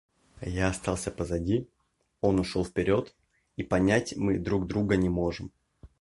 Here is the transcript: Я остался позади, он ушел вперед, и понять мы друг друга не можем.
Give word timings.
Я 0.51 0.69
остался 0.69 1.11
позади, 1.11 1.69
он 2.21 2.39
ушел 2.39 2.65
вперед, 2.65 3.15
и 3.55 3.61
понять 3.61 4.15
мы 4.17 4.39
друг 4.39 4.65
друга 4.65 4.97
не 4.97 5.09
можем. 5.09 5.51